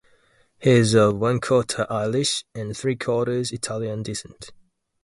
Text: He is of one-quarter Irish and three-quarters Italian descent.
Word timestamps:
He 0.57 0.71
is 0.71 0.95
of 0.95 1.17
one-quarter 1.17 1.85
Irish 1.91 2.43
and 2.55 2.75
three-quarters 2.75 3.51
Italian 3.51 4.01
descent. 4.01 4.49